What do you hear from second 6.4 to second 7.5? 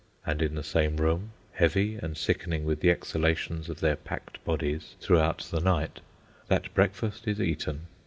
that breakfast is